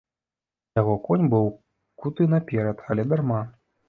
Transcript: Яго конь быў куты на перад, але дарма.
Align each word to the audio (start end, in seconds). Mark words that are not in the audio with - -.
Яго 0.79 0.95
конь 1.07 1.27
быў 1.33 1.45
куты 2.05 2.27
на 2.31 2.39
перад, 2.53 2.81
але 2.95 3.07
дарма. 3.13 3.43